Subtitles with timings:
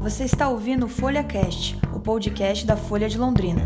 [0.00, 3.60] Você está ouvindo o Folha Cast, o podcast da Folha de Londrina.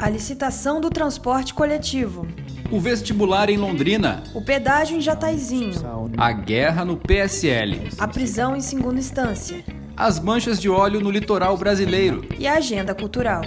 [0.00, 2.26] A licitação do transporte coletivo.
[2.72, 4.24] O vestibular em Londrina.
[4.34, 5.80] O pedágio em Jataizinho.
[6.16, 7.88] A guerra no PSL.
[7.96, 9.64] A prisão em segunda instância.
[9.96, 12.24] As manchas de óleo no litoral brasileiro.
[12.36, 13.42] E a agenda cultural.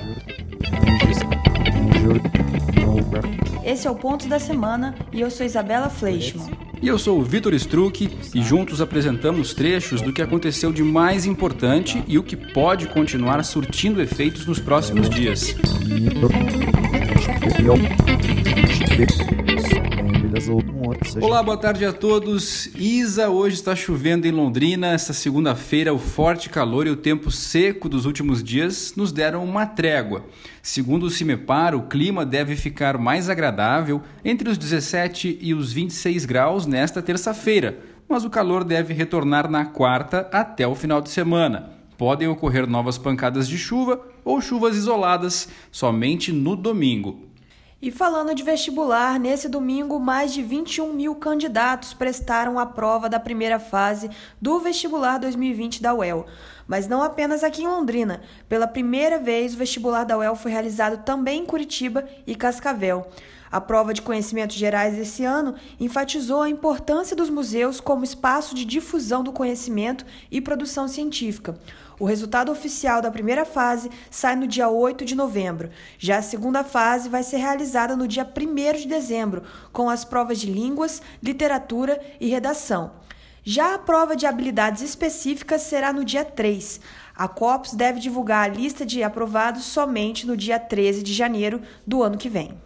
[3.66, 6.61] Esse é o Ponto da Semana e eu sou Isabela Fleischmann.
[6.82, 11.28] E eu sou o Vitor Struck e juntos apresentamos trechos do que aconteceu de mais
[11.28, 15.56] importante e o que pode continuar surtindo efeitos nos próximos dias.
[21.21, 22.65] Olá, boa tarde a todos.
[22.75, 24.87] Isa, hoje está chovendo em Londrina.
[24.87, 29.65] Esta segunda-feira, o forte calor e o tempo seco dos últimos dias nos deram uma
[29.65, 30.25] trégua.
[30.61, 36.25] Segundo o CIMEPAR, o clima deve ficar mais agradável entre os 17 e os 26
[36.25, 41.72] graus nesta terça-feira, mas o calor deve retornar na quarta até o final de semana.
[41.98, 47.31] Podem ocorrer novas pancadas de chuva ou chuvas isoladas somente no domingo.
[47.82, 53.20] E falando de vestibular, nesse domingo, mais de 21 mil candidatos prestaram a prova da
[53.20, 54.08] primeira fase
[54.40, 56.28] do vestibular 2020 da UEL.
[56.68, 58.22] Mas não apenas aqui em Londrina.
[58.48, 63.10] Pela primeira vez, o vestibular da UEL foi realizado também em Curitiba e Cascavel.
[63.52, 68.64] A prova de conhecimentos gerais desse ano enfatizou a importância dos museus como espaço de
[68.64, 71.58] difusão do conhecimento e produção científica.
[72.02, 75.70] O resultado oficial da primeira fase sai no dia 8 de novembro.
[76.00, 80.40] Já a segunda fase vai ser realizada no dia 1 de dezembro, com as provas
[80.40, 82.94] de línguas, literatura e redação.
[83.44, 86.82] Já a prova de habilidades específicas será no dia 3.
[87.16, 92.02] A COPS deve divulgar a lista de aprovados somente no dia 13 de janeiro do
[92.02, 92.58] ano que vem.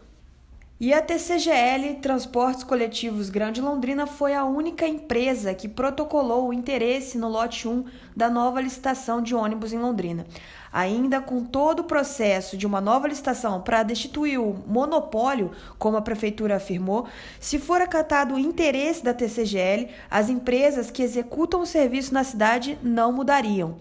[0.78, 7.18] E a TCGL Transportes Coletivos Grande Londrina foi a única empresa que protocolou o interesse
[7.18, 10.28] no lote 1 da nova licitação de ônibus em Londrina.
[10.74, 16.02] Ainda com todo o processo de uma nova licitação para destituir o monopólio, como a
[16.02, 17.08] prefeitura afirmou,
[17.40, 22.78] se for acatado o interesse da TCGL, as empresas que executam o serviço na cidade
[22.84, 23.78] não mudariam.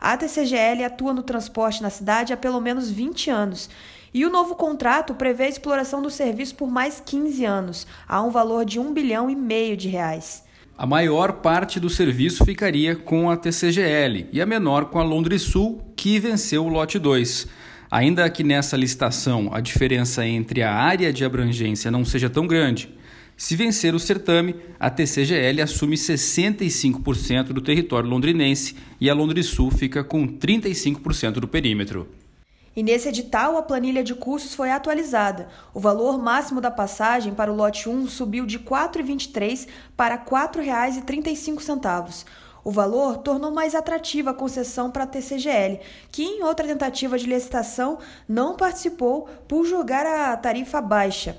[0.00, 3.68] A TCGL atua no transporte na cidade há pelo menos 20 anos
[4.12, 8.30] e o novo contrato prevê a exploração do serviço por mais 15 anos, a um
[8.30, 10.44] valor de 1 bilhão e meio de reais.
[10.76, 15.42] A maior parte do serviço ficaria com a TCGL e a menor com a Londres
[15.42, 17.48] Sul, que venceu o lote 2.
[17.90, 22.96] Ainda que nessa licitação a diferença entre a área de abrangência não seja tão grande,
[23.38, 29.70] se vencer o certame, a TCGL assume 65% do território londrinense e a Londres Sul
[29.70, 32.08] fica com 35% do perímetro.
[32.78, 35.48] E nesse edital, a planilha de custos foi atualizada.
[35.74, 39.66] O valor máximo da passagem para o lote 1 subiu de R$ 4,23
[39.96, 42.24] para R$ 4,35.
[42.62, 45.80] O valor tornou mais atrativa a concessão para a TCGL,
[46.12, 51.36] que em outra tentativa de licitação não participou por julgar a tarifa baixa.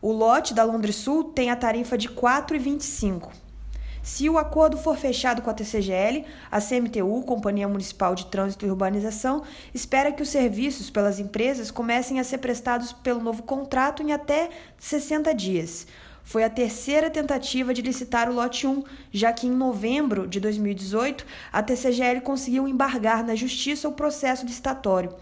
[0.00, 3.45] O lote da Londres Sul tem a tarifa de R$ 4,25.
[4.06, 8.70] Se o acordo for fechado com a TCGL, a CMTU, Companhia Municipal de Trânsito e
[8.70, 9.42] Urbanização,
[9.74, 14.48] espera que os serviços pelas empresas comecem a ser prestados pelo novo contrato em até
[14.78, 15.88] 60 dias.
[16.22, 21.26] Foi a terceira tentativa de licitar o lote 1, já que em novembro de 2018
[21.52, 25.12] a TCGL conseguiu embargar na justiça o processo licitatório.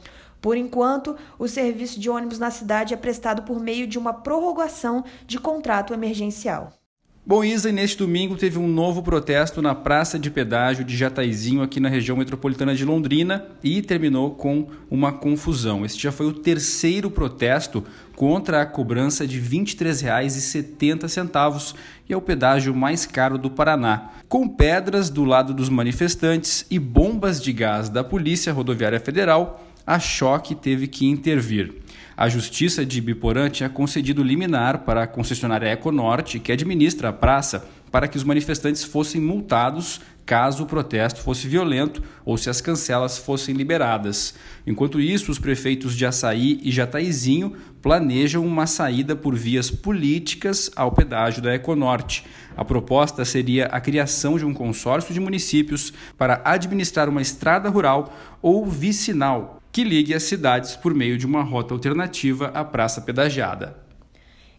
[0.43, 5.03] Por enquanto, o serviço de ônibus na cidade é prestado por meio de uma prorrogação
[5.27, 6.84] de contrato emergencial.
[7.27, 11.81] Bom, Isa, neste domingo teve um novo protesto na Praça de Pedágio de Jataizinho, aqui
[11.81, 15.87] na região metropolitana de Londrina, e terminou com uma confusão.
[15.87, 17.83] Este já foi o terceiro protesto
[18.15, 21.75] contra a cobrança de R$ 23,70,
[22.07, 26.79] e é o pedágio mais caro do Paraná, com pedras do lado dos manifestantes e
[26.79, 31.73] bombas de gás da Polícia Rodoviária Federal, a choque teve que intervir.
[32.17, 37.67] A Justiça de Biporã tinha concedido liminar para a concessionária Econorte, que administra a praça,
[37.91, 43.19] para que os manifestantes fossem multados caso o protesto fosse violento ou se as cancelas
[43.19, 44.35] fossem liberadas.
[44.67, 47.53] Enquanto isso, os prefeitos de Açaí e Jataizinho
[47.83, 52.25] planejam uma saída por vias políticas ao pedágio da Econorte.
[52.57, 58.17] A proposta seria a criação de um consórcio de municípios para administrar uma estrada rural
[58.41, 63.77] ou vicinal que ligue as cidades por meio de uma rota alternativa à praça pedagiada.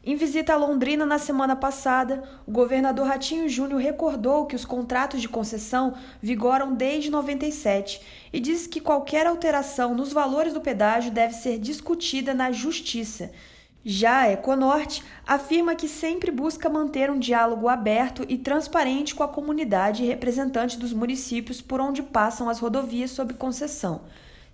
[0.04, 5.22] Em visita a Londrina na semana passada, o governador Ratinho Júnior recordou que os contratos
[5.22, 8.02] de concessão vigoram desde 97
[8.34, 13.32] e disse que qualquer alteração nos valores do pedágio deve ser discutida na justiça.
[13.86, 19.30] Já a Econorte afirma que sempre busca manter um diálogo aberto e transparente com a
[19.30, 24.02] comunidade e representantes dos municípios por onde passam as rodovias sob concessão.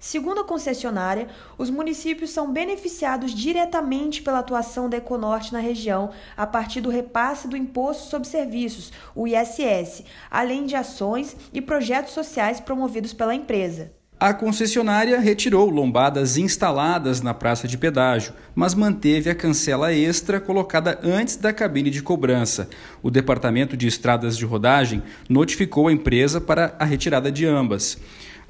[0.02, 1.28] Segundo a concessionária,
[1.60, 7.48] os municípios são beneficiados diretamente pela atuação da Econorte na região a partir do repasse
[7.48, 13.92] do Imposto sobre Serviços, o ISS, além de ações e projetos sociais promovidos pela empresa.
[14.20, 21.00] A concessionária retirou lombadas instaladas na praça de pedágio, mas manteve a cancela extra colocada
[21.04, 22.70] antes da cabine de cobrança.
[23.04, 28.00] O Departamento de Estradas de Rodagem notificou a empresa para a retirada de ambas.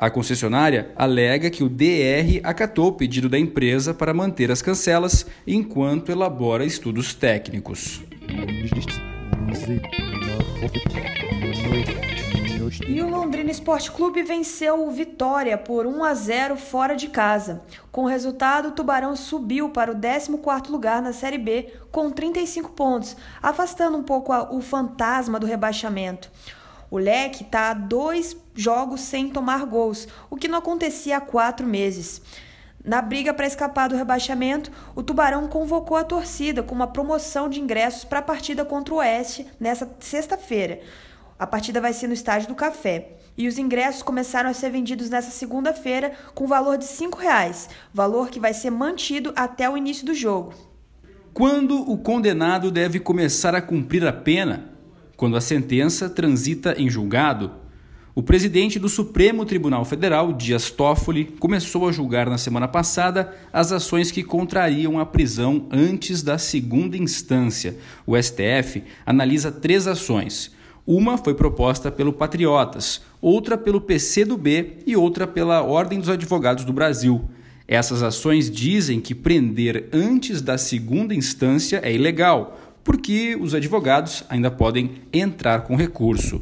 [0.01, 5.27] A concessionária alega que o DR acatou o pedido da empresa para manter as cancelas
[5.45, 8.01] enquanto elabora estudos técnicos.
[12.87, 17.61] E o Londrina Esporte Clube venceu o Vitória por 1 a 0 fora de casa.
[17.91, 22.71] Com o resultado, o Tubarão subiu para o 14º lugar na Série B com 35
[22.71, 26.31] pontos, afastando um pouco o fantasma do rebaixamento.
[26.91, 31.65] O Leque está a dois jogos sem tomar gols, o que não acontecia há quatro
[31.65, 32.21] meses.
[32.83, 37.61] Na briga para escapar do rebaixamento, o Tubarão convocou a torcida com uma promoção de
[37.61, 40.81] ingressos para a partida contra o Oeste nesta sexta-feira.
[41.39, 43.13] A partida vai ser no Estádio do Café.
[43.37, 48.29] E os ingressos começaram a ser vendidos nessa segunda-feira com valor de R$ reais, valor
[48.29, 50.53] que vai ser mantido até o início do jogo.
[51.33, 54.80] Quando o condenado deve começar a cumprir a pena?
[55.21, 57.51] Quando a sentença transita em julgado?
[58.15, 63.71] O presidente do Supremo Tribunal Federal, Dias Toffoli, começou a julgar na semana passada as
[63.71, 67.77] ações que contrariam a prisão antes da segunda instância.
[68.03, 70.55] O STF analisa três ações
[70.87, 76.73] uma foi proposta pelo Patriotas, outra pelo PCdoB e outra pela Ordem dos Advogados do
[76.73, 77.29] Brasil.
[77.67, 84.49] Essas ações dizem que prender antes da segunda instância é ilegal, porque os advogados ainda
[84.49, 86.41] podem entrar com recurso.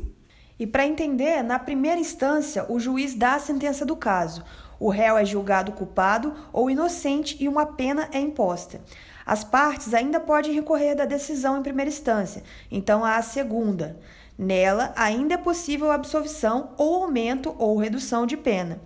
[0.59, 4.44] E para entender, na primeira instância, o juiz dá a sentença do caso.
[4.80, 8.81] O réu é julgado culpado ou inocente e uma pena é imposta.
[9.25, 14.00] As partes ainda podem recorrer da decisão em primeira instância, então há a segunda.
[14.38, 18.81] Nela, ainda é possível absolvição ou aumento ou redução de pena.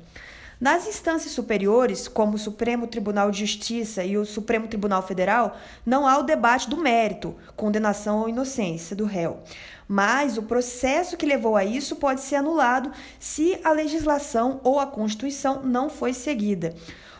[0.63, 6.07] Nas instâncias superiores, como o Supremo Tribunal de Justiça e o Supremo Tribunal Federal, não
[6.07, 9.43] há o debate do mérito, condenação ou inocência do réu.
[9.87, 14.87] Mas o processo que levou a isso pode ser anulado se a legislação ou a
[14.87, 16.73] Constituição não foi seguida.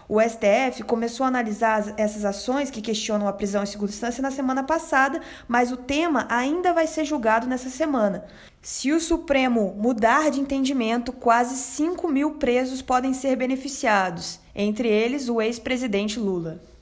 [0.08, 4.32] O STF começou a analisar essas ações que questionam a prisão em segunda instância na
[4.32, 8.26] semana passada, mas o tema ainda vai ser julgado nessa semana.
[8.62, 15.30] Se o Supremo mudar de entendimento, quase 5 mil presos podem ser beneficiados, entre eles
[15.30, 16.73] o ex-presidente Lula.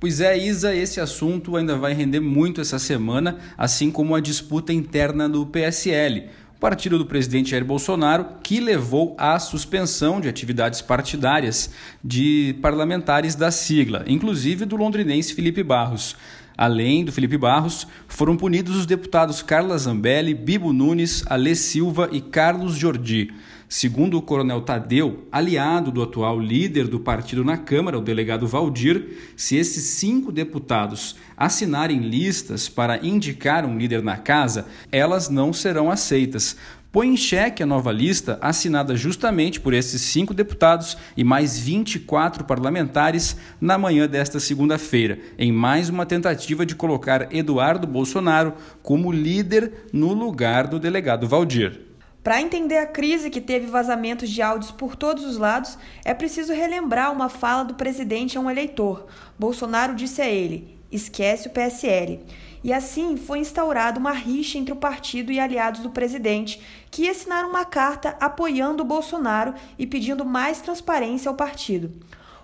[0.00, 4.72] Pois é, Isa, esse assunto ainda vai render muito essa semana, assim como a disputa
[4.72, 6.28] interna do PSL
[6.60, 11.70] partido do presidente Jair Bolsonaro, que levou à suspensão de atividades partidárias
[12.02, 16.16] de parlamentares da sigla, inclusive do londrinense Felipe Barros.
[16.58, 22.20] Além do Felipe Barros, foram punidos os deputados Carla Zambelli, Bibo Nunes, Alê Silva e
[22.20, 23.32] Carlos Jordi.
[23.68, 29.32] Segundo o coronel Tadeu, aliado do atual líder do partido na Câmara, o delegado Valdir,
[29.36, 35.90] se esses cinco deputados assinarem listas para indicar um líder na casa, elas não serão
[35.90, 36.56] aceitas.
[36.90, 42.44] Põe em xeque a nova lista, assinada justamente por esses cinco deputados e mais 24
[42.44, 49.86] parlamentares, na manhã desta segunda-feira, em mais uma tentativa de colocar Eduardo Bolsonaro como líder
[49.92, 51.78] no lugar do delegado Valdir.
[52.24, 56.54] Para entender a crise que teve vazamentos de áudios por todos os lados, é preciso
[56.54, 59.06] relembrar uma fala do presidente a um eleitor.
[59.38, 62.20] Bolsonaro disse a ele: esquece o PSL.
[62.62, 66.60] E assim foi instaurada uma rixa entre o partido e aliados do presidente,
[66.90, 71.92] que assinaram uma carta apoiando o Bolsonaro e pedindo mais transparência ao partido.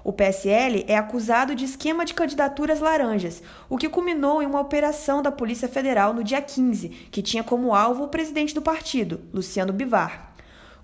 [0.05, 5.23] O PSL é acusado de esquema de candidaturas laranjas, o que culminou em uma operação
[5.23, 9.73] da Polícia Federal no dia 15, que tinha como alvo o presidente do partido, Luciano
[9.73, 10.34] Bivar.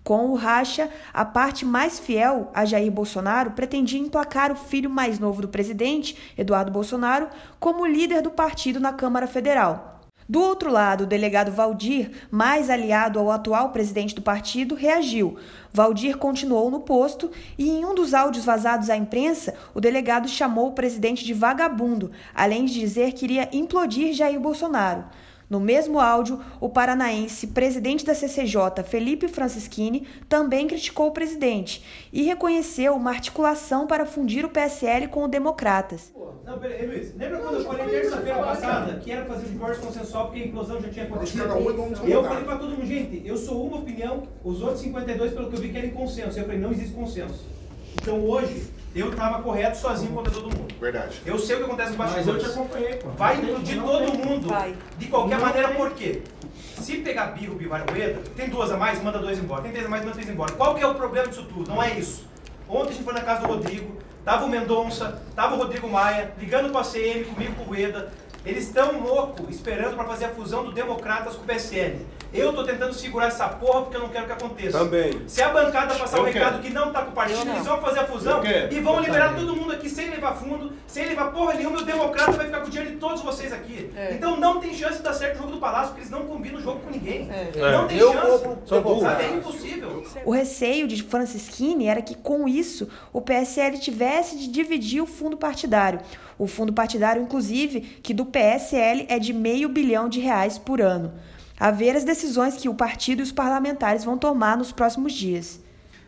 [0.03, 5.19] Com o racha, a parte mais fiel a Jair Bolsonaro pretendia emplacar o filho mais
[5.19, 7.29] novo do presidente, Eduardo Bolsonaro,
[7.59, 10.01] como líder do partido na Câmara Federal.
[10.31, 15.37] Do outro lado, o delegado Valdir, mais aliado ao atual presidente do partido, reagiu.
[15.73, 20.69] Valdir continuou no posto e, em um dos áudios vazados à imprensa, o delegado chamou
[20.69, 25.05] o presidente de vagabundo, além de dizer que iria implodir Jair Bolsonaro.
[25.51, 32.23] No mesmo áudio, o paranaense presidente da CCJ, Felipe Francischini, também criticou o presidente e
[32.23, 36.13] reconheceu uma articulação para fundir o PSL com o Democratas.
[36.45, 37.13] Não, peraí, Luiz.
[37.17, 40.81] Lembra quando eu falei terça-feira passada que era fazer um divórcio consensual porque a implosão
[40.81, 41.43] já tinha acontecido?
[42.07, 45.57] Eu falei para todo mundo, gente, eu sou uma opinião, os outros 52, pelo que
[45.57, 46.39] eu vi, querem consenso.
[46.39, 47.45] Eu falei, não existe consenso.
[48.01, 50.75] Então hoje, eu estava correto sozinho contra todo mundo.
[50.81, 51.23] Verdade.
[51.25, 52.27] Eu sei o que acontece no bastidores.
[52.27, 53.09] Mas eu te acompanhei, pô.
[53.11, 54.49] Vai de todo mundo.
[54.49, 54.75] Vai.
[54.99, 56.23] De qualquer maneira, por quê?
[56.81, 59.63] Se pegar birro, Bivar Rueda, tem duas a mais, manda dois embora.
[59.63, 60.53] Tem três a mais, manda três embora.
[60.53, 61.69] Qual que é o problema disso tudo?
[61.69, 62.27] Não é isso.
[62.69, 66.33] Ontem a gente foi na casa do Rodrigo, tava o Mendonça, tava o Rodrigo Maia,
[66.39, 68.13] ligando para a CM, comigo, com o Rueda.
[68.45, 71.99] Eles estão loucos esperando para fazer a fusão do Democratas com o PSL.
[72.33, 74.79] Eu tô tentando segurar essa porra porque eu não quero que aconteça.
[74.79, 75.23] Também.
[75.27, 76.63] Se a bancada passar Eu o recado quero.
[76.63, 79.31] que não tá com o partido, eles vão fazer a fusão e vão Eu liberar
[79.31, 79.47] também.
[79.47, 81.79] todo mundo aqui sem levar fundo, sem levar porra nenhuma.
[81.79, 83.91] E o Democrata vai ficar com o dinheiro de todos vocês aqui.
[83.97, 84.15] É.
[84.15, 86.59] Então não tem chance de dar certo o jogo do Palácio, porque eles não combinam
[86.59, 87.29] o jogo com ninguém.
[87.31, 87.73] É.
[87.73, 88.45] Não tem Eu chance.
[88.83, 89.01] vou.
[89.01, 89.25] Sabe?
[89.25, 90.05] É impossível.
[90.25, 95.37] O receio de Francischini era que, com isso, o PSL tivesse de dividir o fundo
[95.37, 96.01] partidário.
[96.39, 101.13] O fundo partidário, inclusive, que do PSL é de meio bilhão de reais por ano.
[101.61, 105.61] A ver as decisões que o partido e os parlamentares vão tomar nos próximos dias.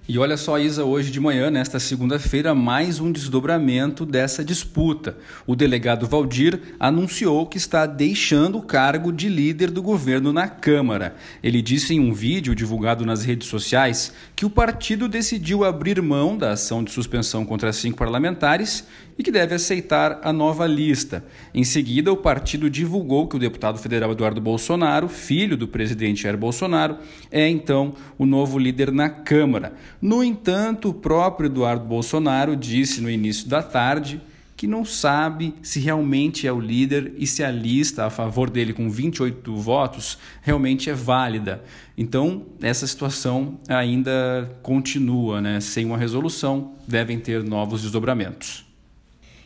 [0.08, 5.16] E olha só, Isa, hoje de manhã, nesta segunda-feira, mais um desdobramento dessa disputa.
[5.46, 11.14] O delegado Valdir anunciou que está deixando o cargo de líder do governo na Câmara.
[11.40, 16.36] Ele disse em um vídeo divulgado nas redes sociais que o partido decidiu abrir mão
[16.36, 18.84] da ação de suspensão contra cinco parlamentares
[19.18, 21.24] e que deve aceitar a nova lista.
[21.54, 26.36] Em seguida, o partido divulgou que o deputado federal Eduardo Bolsonaro, filho do presidente Jair
[26.36, 26.98] Bolsonaro,
[27.30, 29.74] é então o novo líder na Câmara.
[30.00, 34.20] No entanto, o próprio Eduardo Bolsonaro disse no início da tarde
[34.62, 38.72] que não sabe se realmente é o líder e se a lista a favor dele
[38.72, 41.64] com 28 votos realmente é válida.
[41.98, 45.58] Então, essa situação ainda continua, né?
[45.60, 48.71] Sem uma resolução, devem ter novos desdobramentos.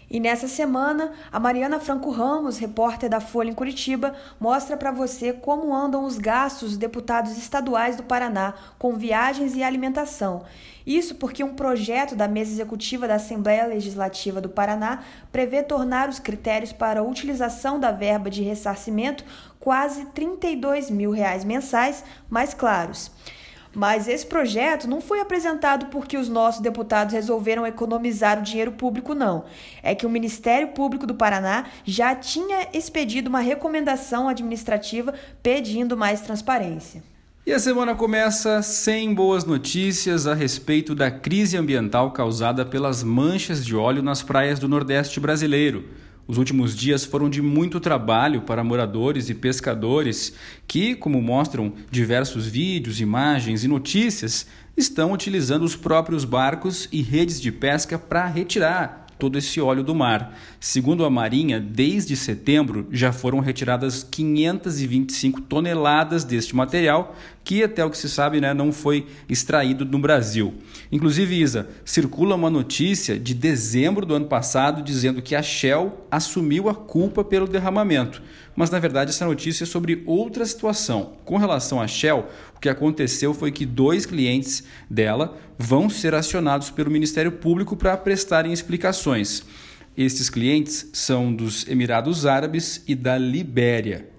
[0.09, 5.33] E nessa semana, a Mariana Franco Ramos, repórter da Folha em Curitiba, mostra para você
[5.33, 10.45] como andam os gastos dos deputados estaduais do Paraná com viagens e alimentação.
[10.87, 16.21] Isso porque um projeto da mesa executiva da Assembleia Legislativa do Paraná prevê tornar os
[16.21, 19.25] critérios para a utilização da verba de ressarcimento
[19.59, 23.11] quase 32 mil reais mensais mais claros.
[23.77, 29.15] Mas esse projeto não foi apresentado porque os nossos deputados resolveram economizar o dinheiro público,
[29.15, 29.45] não.
[29.83, 36.23] É que o Ministério Público do Paraná já tinha expedido uma recomendação administrativa pedindo mais
[36.23, 37.05] transparência.
[37.45, 43.63] E a semana começa sem boas notícias a respeito da crise ambiental causada pelas manchas
[43.63, 45.85] de óleo nas praias do Nordeste brasileiro.
[46.27, 50.33] Os últimos dias foram de muito trabalho para moradores e pescadores
[50.67, 57.41] que, como mostram diversos vídeos, imagens e notícias, estão utilizando os próprios barcos e redes
[57.41, 60.37] de pesca para retirar todo esse óleo do mar.
[60.61, 67.17] Segundo a Marinha, desde setembro já foram retiradas 525 toneladas deste material,
[67.47, 70.55] que até o que se sabe né, não foi extraído no Brasil.
[70.91, 76.69] Inclusive, Isa, circula uma notícia de dezembro do ano passado dizendo que a Shell assumiu
[76.69, 78.21] a culpa pelo derramamento.
[78.57, 81.13] Mas na verdade essa notícia é sobre outra situação.
[81.25, 82.27] Com relação à Shell,
[82.57, 87.97] o que aconteceu foi que dois clientes dela vão ser acionados pelo Ministério Público para
[87.97, 89.45] prestarem explicações.
[89.97, 94.16] Estes clientes são dos Emirados Árabes e da Libéria.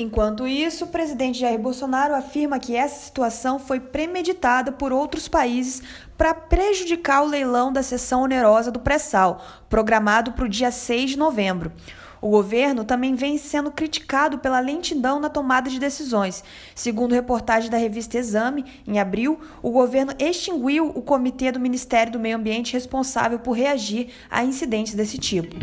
[0.00, 5.82] Enquanto isso, o presidente Jair Bolsonaro afirma que essa situação foi premeditada por outros países
[6.16, 11.18] para prejudicar o leilão da sessão onerosa do pré-sal, programado para o dia 6 de
[11.18, 11.72] novembro.
[12.20, 16.44] O governo também vem sendo criticado pela lentidão na tomada de decisões.
[16.76, 22.20] Segundo reportagem da revista Exame, em abril, o governo extinguiu o comitê do Ministério do
[22.20, 25.56] Meio Ambiente responsável por reagir a incidentes desse tipo.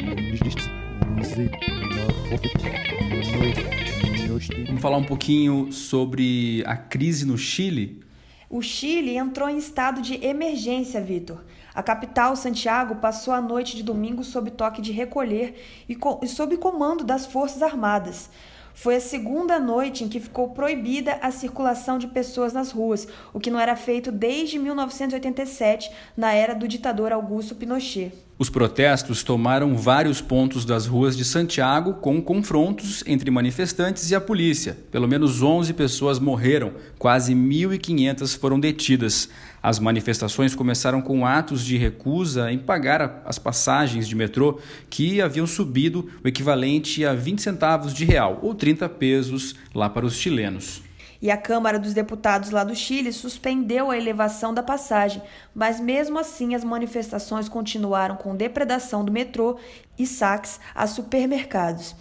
[4.66, 8.04] Vamos falar um pouquinho sobre a crise no Chile.
[8.50, 11.44] O Chile entrou em estado de emergência, Vitor.
[11.74, 15.56] A capital, Santiago, passou a noite de domingo sob toque de recolher
[15.88, 18.30] e, co e sob comando das Forças Armadas.
[18.74, 23.40] Foi a segunda noite em que ficou proibida a circulação de pessoas nas ruas, o
[23.40, 28.12] que não era feito desde 1987, na era do ditador Augusto Pinochet.
[28.38, 34.20] Os protestos tomaram vários pontos das ruas de Santiago com confrontos entre manifestantes e a
[34.20, 34.78] polícia.
[34.92, 39.30] Pelo menos 11 pessoas morreram, quase 1.500 foram detidas.
[39.64, 45.48] As manifestações começaram com atos de recusa em pagar as passagens de metrô que haviam
[45.48, 50.85] subido o equivalente a 20 centavos de real ou 30 pesos lá para os chilenos.
[51.22, 55.22] E a Câmara dos Deputados lá do Chile suspendeu a elevação da passagem,
[55.54, 59.58] mas mesmo assim as manifestações continuaram com depredação do metrô
[59.98, 61.96] e saques a supermercados.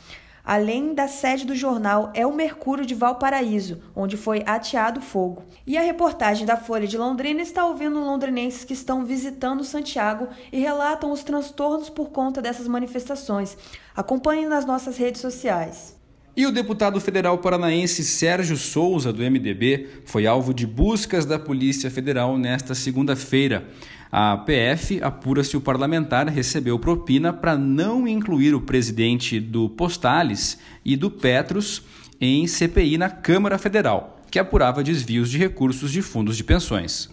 [0.45, 5.43] Além da sede do jornal é o Mercúrio de Valparaíso, onde foi ateado fogo.
[5.67, 10.61] E a reportagem da Folha de Londrina está ouvindo londrinenses que estão visitando Santiago e
[10.61, 13.57] relatam os transtornos por conta dessas manifestações.
[13.97, 15.97] Acompanhe nas nossas redes sociais.
[16.37, 21.89] E o deputado federal paranaense Sérgio Souza, do MDB, foi alvo de buscas da Polícia
[21.89, 23.69] Federal nesta segunda-feira.
[24.11, 30.59] A PF apura se o parlamentar recebeu propina para não incluir o presidente do Postales
[30.85, 31.83] e do Petros
[32.21, 37.09] em CPI na Câmara Federal, que apurava desvios de recursos de fundos de pensões.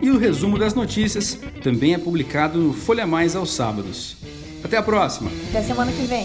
[0.00, 4.16] E o resumo das notícias também é publicado no Folha Mais aos sábados.
[4.64, 5.30] Até a próxima!
[5.50, 6.24] Até semana que vem!